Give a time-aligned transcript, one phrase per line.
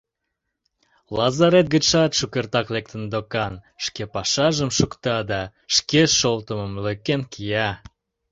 [1.15, 3.53] Лазарет гычшат шукертак лектын докан,
[3.83, 5.41] шке пашажым шукта да
[5.75, 7.69] шке шолтымым лӧкен кия.